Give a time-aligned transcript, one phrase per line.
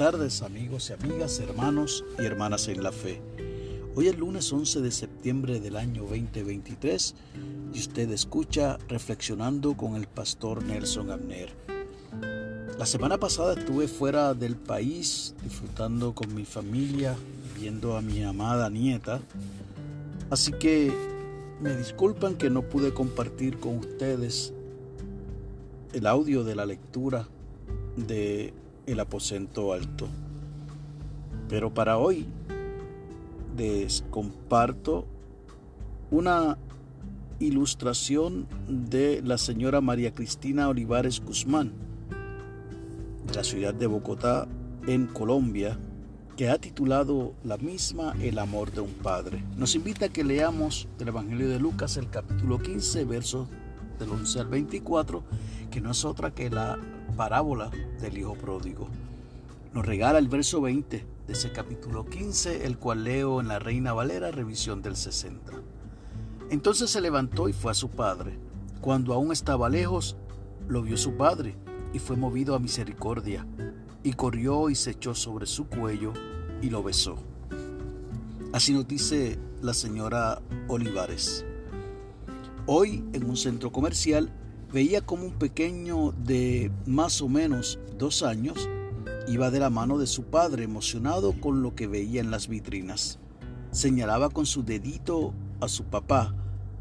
[0.00, 3.20] tardes amigos y amigas, hermanos y hermanas en la fe.
[3.94, 7.14] Hoy es lunes 11 de septiembre del año 2023
[7.74, 11.50] y usted escucha Reflexionando con el pastor Nelson Abner.
[12.78, 17.14] La semana pasada estuve fuera del país disfrutando con mi familia,
[17.60, 19.20] viendo a mi amada nieta,
[20.30, 20.94] así que
[21.60, 24.54] me disculpan que no pude compartir con ustedes
[25.92, 27.28] el audio de la lectura
[27.98, 28.54] de
[28.92, 30.08] el aposento alto.
[31.48, 32.26] Pero para hoy
[33.56, 35.06] les comparto
[36.10, 36.58] una
[37.38, 41.72] ilustración de la señora María Cristina Olivares Guzmán,
[43.26, 44.46] de la ciudad de Bogotá,
[44.86, 45.78] en Colombia,
[46.36, 49.44] que ha titulado la misma El amor de un padre.
[49.56, 53.48] Nos invita a que leamos del Evangelio de Lucas el capítulo 15, versos
[53.98, 55.22] del 11 al 24,
[55.70, 56.78] que no es otra que la
[57.20, 58.88] parábola del Hijo Pródigo.
[59.74, 63.92] Nos regala el verso 20 de ese capítulo 15, el cual leo en la Reina
[63.92, 65.52] Valera, revisión del 60.
[66.48, 68.38] Entonces se levantó y fue a su padre.
[68.80, 70.16] Cuando aún estaba lejos,
[70.66, 71.56] lo vio su padre
[71.92, 73.46] y fue movido a misericordia,
[74.02, 76.14] y corrió y se echó sobre su cuello
[76.62, 77.16] y lo besó.
[78.54, 81.44] Así nos dice la señora Olivares.
[82.64, 84.32] Hoy en un centro comercial
[84.72, 88.68] veía como un pequeño de más o menos dos años
[89.28, 93.18] iba de la mano de su padre emocionado con lo que veía en las vitrinas.
[93.70, 96.34] Señalaba con su dedito a su papá,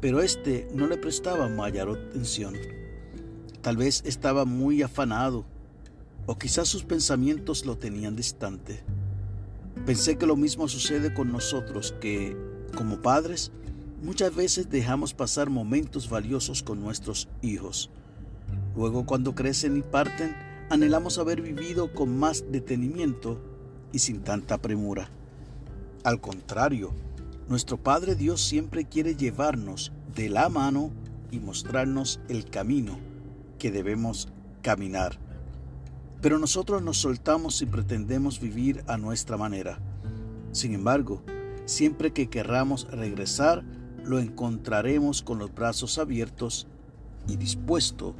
[0.00, 2.54] pero éste no le prestaba mayor atención.
[3.62, 5.44] Tal vez estaba muy afanado,
[6.26, 8.84] o quizás sus pensamientos lo tenían distante.
[9.84, 12.36] Pensé que lo mismo sucede con nosotros, que,
[12.76, 13.50] como padres,
[14.02, 17.90] Muchas veces dejamos pasar momentos valiosos con nuestros hijos.
[18.76, 20.36] Luego cuando crecen y parten,
[20.68, 23.40] anhelamos haber vivido con más detenimiento
[23.92, 25.08] y sin tanta premura.
[26.04, 26.92] Al contrario,
[27.48, 30.90] nuestro Padre Dios siempre quiere llevarnos de la mano
[31.30, 32.98] y mostrarnos el camino
[33.58, 34.28] que debemos
[34.60, 35.18] caminar.
[36.20, 39.78] Pero nosotros nos soltamos y pretendemos vivir a nuestra manera.
[40.52, 41.22] Sin embargo,
[41.64, 43.64] siempre que querramos regresar,
[44.06, 46.66] lo encontraremos con los brazos abiertos
[47.28, 48.14] y dispuesto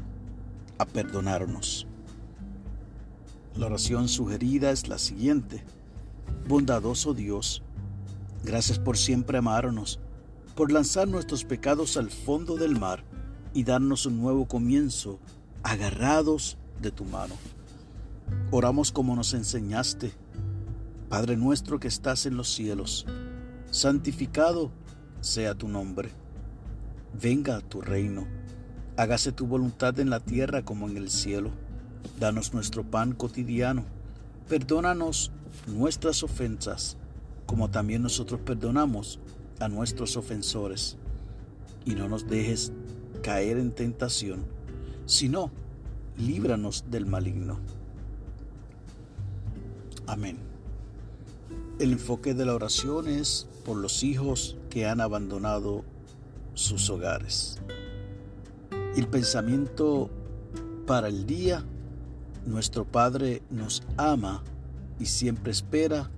[0.79, 1.87] a perdonarnos.
[3.57, 5.65] La oración sugerida es la siguiente.
[6.49, 7.63] Bondadoso Dios,
[8.45, 10.01] gracias por siempre amarnos,
[10.55, 13.05] por lanzar nuestros pecados al fondo del mar
[13.55, 15.19] y darnos un nuevo comienzo,
[15.63, 17.35] agarrados de tu mano.
[18.51, 20.13] Oramos como nos enseñaste.
[21.09, 23.07] Padre nuestro que estás en los cielos,
[23.71, 24.73] santificado
[25.21, 26.11] sea tu nombre.
[27.21, 28.27] Venga a tu reino.
[28.97, 31.51] Hágase tu voluntad en la tierra como en el cielo.
[32.19, 33.85] Danos nuestro pan cotidiano.
[34.49, 35.33] Perdónanos
[35.67, 36.97] nuestras ofensas,
[37.47, 39.19] como también nosotros perdonamos
[39.61, 40.97] a nuestros ofensores.
[41.85, 42.73] Y no nos dejes
[43.23, 44.45] caer en tentación,
[45.07, 45.51] sino
[46.19, 47.59] líbranos del maligno.
[50.07, 50.39] Amén.
[51.79, 55.85] El enfoque de la oración es por los hijos que han abandonado
[56.55, 57.61] sus hogares.
[58.97, 60.11] El pensamiento
[60.87, 61.65] para el día,
[62.47, 64.43] nuestro Padre nos ama
[64.99, 66.11] y siempre espera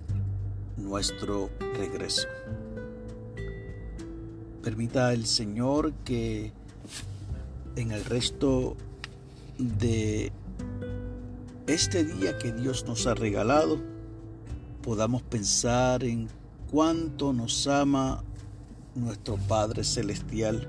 [0.77, 2.27] nuestro regreso.
[4.63, 6.53] Permita el Señor que
[7.75, 8.75] en el resto
[9.57, 10.31] de
[11.67, 13.79] este día que Dios nos ha regalado
[14.81, 16.29] podamos pensar en
[16.71, 18.23] cuánto nos ama
[18.99, 20.67] nuestro Padre Celestial,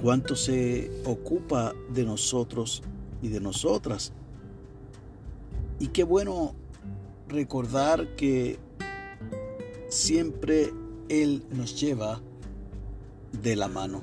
[0.00, 2.82] cuánto se ocupa de nosotros
[3.22, 4.12] y de nosotras.
[5.78, 6.54] Y qué bueno
[7.28, 8.58] recordar que
[9.88, 10.72] siempre
[11.08, 12.20] Él nos lleva
[13.42, 14.02] de la mano,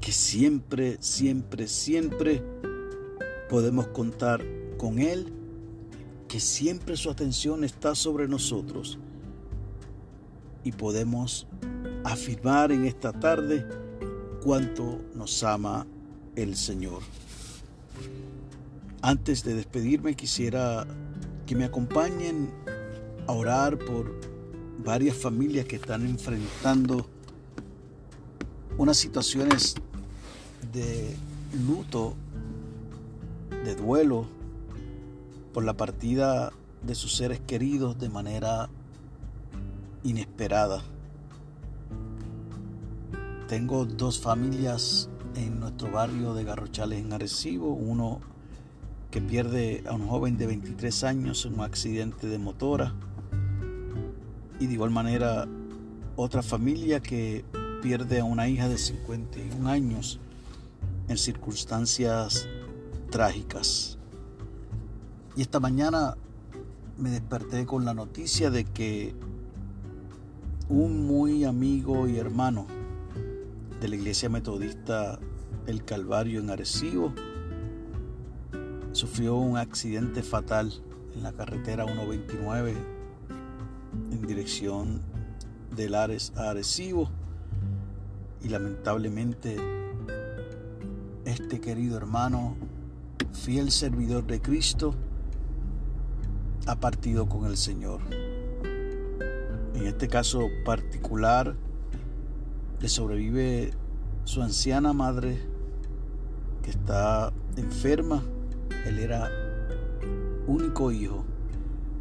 [0.00, 2.42] que siempre, siempre, siempre
[3.48, 4.44] podemos contar
[4.76, 5.32] con Él,
[6.28, 8.98] que siempre su atención está sobre nosotros
[10.64, 11.46] y podemos
[12.04, 13.66] afirmar en esta tarde
[14.42, 15.86] cuánto nos ama
[16.36, 17.02] el Señor.
[19.00, 20.86] Antes de despedirme quisiera
[21.46, 22.50] que me acompañen
[23.26, 24.14] a orar por
[24.84, 27.06] varias familias que están enfrentando
[28.78, 29.74] unas situaciones
[30.72, 31.14] de
[31.66, 32.14] luto,
[33.64, 34.26] de duelo
[35.52, 38.70] por la partida de sus seres queridos de manera
[40.04, 40.82] inesperada.
[43.48, 48.20] Tengo dos familias en nuestro barrio de Garrochales en Arecibo, uno
[49.10, 52.94] que pierde a un joven de 23 años en un accidente de motora.
[54.58, 55.46] Y de igual manera
[56.16, 57.44] otra familia que
[57.82, 60.18] pierde a una hija de 51 años
[61.08, 62.48] en circunstancias
[63.10, 63.98] trágicas.
[65.36, 66.16] Y esta mañana
[66.96, 69.14] me desperté con la noticia de que
[70.72, 72.66] un muy amigo y hermano
[73.78, 75.18] de la iglesia metodista
[75.66, 77.12] El Calvario en Arecibo
[78.92, 80.72] sufrió un accidente fatal
[81.14, 82.74] en la carretera 129
[84.12, 85.02] en dirección
[85.76, 87.10] de Lares a Arecibo
[88.42, 89.58] y lamentablemente
[91.26, 92.56] este querido hermano,
[93.34, 94.94] fiel servidor de Cristo,
[96.66, 98.00] ha partido con el Señor.
[99.82, 101.56] En este caso particular,
[102.80, 103.72] le sobrevive
[104.22, 105.40] su anciana madre
[106.62, 108.22] que está enferma.
[108.86, 109.28] Él era
[110.46, 111.24] único hijo,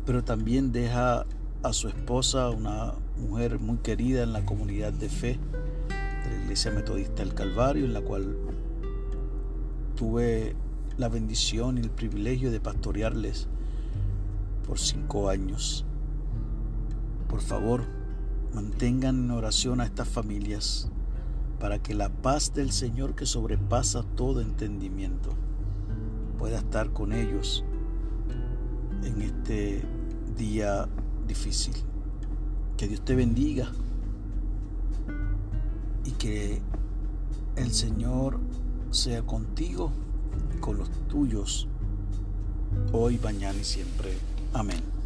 [0.06, 1.26] pero también deja
[1.64, 5.40] a su esposa, una mujer muy querida en la comunidad de fe
[5.90, 8.38] de la Iglesia Metodista del Calvario, en la cual
[9.96, 10.56] tuve
[11.00, 13.48] la bendición y el privilegio de pastorearles
[14.68, 15.84] por cinco años.
[17.32, 17.86] Por favor,
[18.54, 20.90] mantengan en oración a estas familias
[21.62, 25.30] para que la paz del Señor que sobrepasa todo entendimiento
[26.38, 27.64] pueda estar con ellos
[29.04, 29.82] en este
[30.38, 30.90] día
[31.26, 31.74] difícil.
[32.76, 33.72] Que Dios te bendiga
[36.04, 36.62] y que
[37.56, 38.40] el Señor
[38.90, 39.94] sea contigo
[40.54, 41.70] y con los tuyos
[42.92, 44.18] hoy, mañana y siempre.
[44.52, 45.01] Amén.